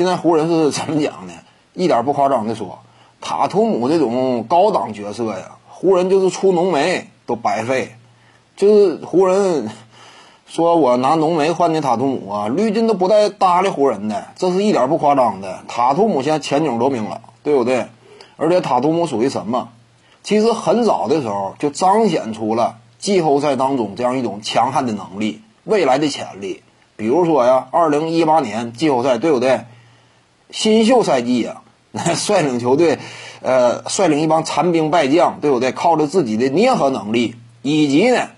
[0.00, 1.34] 现在湖人是怎么讲呢？
[1.74, 2.78] 一点不夸张的说，
[3.20, 7.96] 塔图姆这种高档角色呀，湖人就是出浓眉都白费。
[8.56, 9.68] 就是湖人
[10.48, 15.64] 说我拿浓眉换的塔图姆啊，绿军都不带搭理湖人的，这是一点不夸张的。
[15.68, 17.84] 塔图姆现在前景多明了，对不对？
[18.38, 19.68] 而且塔图姆属于什么？
[20.22, 26.62] 其实很早的时候就彰显出了季后赛当中这样一种强悍的能力、未来的潜力。
[26.96, 29.66] 比如说呀，二零一八年季后赛，对不对？
[30.52, 32.98] 新秀赛季呀， 率领球队，
[33.40, 35.72] 呃，率领一帮残兵败将，对不对？
[35.72, 38.28] 靠着自己的捏合能力，以及呢，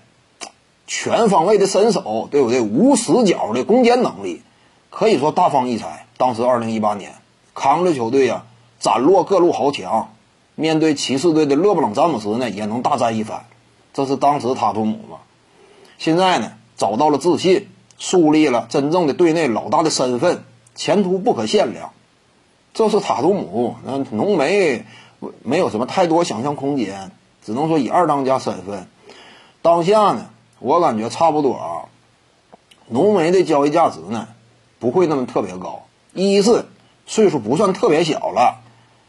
[0.87, 2.61] 全方位的身手，对不对？
[2.61, 4.41] 无死角的攻坚能力，
[4.89, 6.05] 可以说大放异彩。
[6.17, 7.13] 当时二零一八年，
[7.53, 8.43] 扛着球队呀，
[8.79, 10.13] 斩落各路豪强，
[10.55, 13.45] 面对骑士队的勒布朗詹姆斯呢，也能大战一番。
[13.93, 15.17] 这是当时塔图姆嘛？
[15.97, 17.69] 现在呢，找到了自信。
[17.99, 20.43] 树立了真正的队内老大的身份，
[20.75, 21.91] 前途不可限量。
[22.73, 24.85] 这是塔图姆，那浓眉
[25.43, 27.11] 没有什么太多想象空间，
[27.45, 28.87] 只能说以二当家身份。
[29.61, 30.29] 当下呢，
[30.59, 31.85] 我感觉差不多啊。
[32.87, 34.27] 浓眉的交易价值呢，
[34.79, 35.83] 不会那么特别高。
[36.13, 36.65] 一是
[37.05, 38.61] 岁数不算特别小了，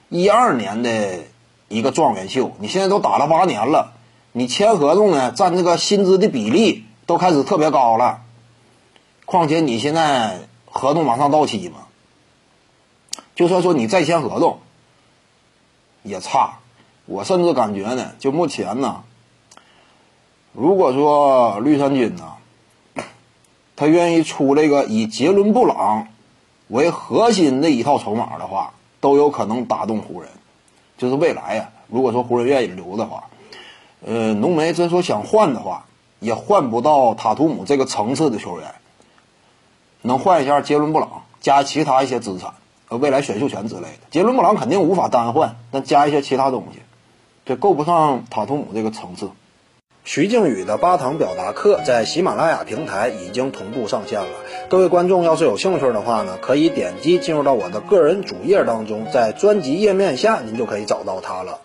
[0.09, 1.21] 一二年的
[1.69, 3.95] 一个状元秀，你现在都打了八年了，
[4.33, 8.21] 你签合同呢，占这个薪资的比例都开始特别高了。
[9.25, 11.87] 况且你现在合同马上到期嘛，
[13.35, 14.59] 就算说你再签合同，
[16.03, 16.59] 也差。
[17.07, 19.03] 我甚至感觉呢，就目前呢，
[20.53, 22.35] 如果说绿衫军呢，
[23.77, 26.09] 他愿意出这个以杰伦布朗
[26.69, 30.31] 为核心的一套筹码的话，都有可能打动湖人。
[30.97, 33.25] 就是未来呀，如果说湖人愿意留的话，
[34.07, 35.87] 呃，浓眉真说想换的话，
[36.21, 38.75] 也换不到塔图姆这个层次的球员。
[40.03, 42.55] 能换一下杰伦布朗，加其他一些资产，
[42.97, 44.07] 未来选秀权之类的。
[44.11, 46.81] 杰伦布朗肯定无法单换，但加一些其他东西，
[47.45, 49.31] 这够不上塔图姆这个层次。
[50.07, 54.29] 徐静宇的八堂表达课在喜马拉雅平台已经同步上线了。
[54.69, 61.61] 各位观众要是有兴趣的话呢，可以点击进入到我的个人主页当中，在专辑页面下您就可以找到它了。